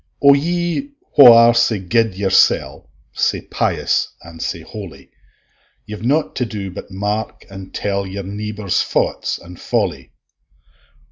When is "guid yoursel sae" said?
1.77-3.41